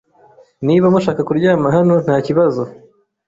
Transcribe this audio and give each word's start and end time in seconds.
Niba 0.65 0.85
mushaka 0.93 1.21
kuryama 1.27 1.67
hano, 1.75 1.95
ntakibazo. 2.05 2.61